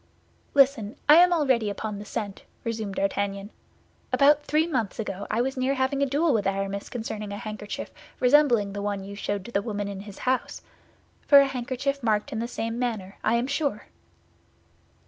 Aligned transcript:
"Listen; 0.55 0.95
I 1.07 1.17
am 1.17 1.31
already 1.31 1.69
upon 1.69 1.99
the 1.99 2.05
scent," 2.05 2.41
resumed 2.63 2.95
D'Artagnan. 2.95 3.51
"About 4.11 4.41
three 4.41 4.65
months 4.65 4.97
ago 4.97 5.27
I 5.29 5.41
was 5.41 5.55
near 5.55 5.75
having 5.75 6.01
a 6.01 6.07
duel 6.07 6.33
with 6.33 6.47
Aramis 6.47 6.89
concerning 6.89 7.31
a 7.31 7.37
handkerchief 7.37 7.91
resembling 8.19 8.73
the 8.73 8.81
one 8.81 9.03
you 9.03 9.13
showed 9.13 9.45
to 9.45 9.51
the 9.51 9.61
woman 9.61 9.87
in 9.87 9.99
his 9.99 10.17
house—for 10.17 11.37
a 11.39 11.45
handkerchief 11.45 12.01
marked 12.01 12.31
in 12.33 12.39
the 12.39 12.47
same 12.47 12.79
manner, 12.79 13.17
I 13.23 13.35
am 13.35 13.45
sure." 13.45 13.89